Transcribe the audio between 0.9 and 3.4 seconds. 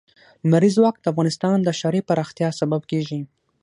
د افغانستان د ښاري پراختیا سبب کېږي.